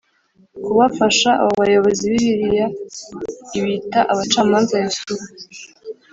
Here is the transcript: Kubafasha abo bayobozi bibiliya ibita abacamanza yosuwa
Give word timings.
Kubafasha 0.63 1.29
abo 1.41 1.51
bayobozi 1.61 2.03
bibiliya 2.13 2.67
ibita 3.57 3.99
abacamanza 4.11 4.73
yosuwa 4.83 5.25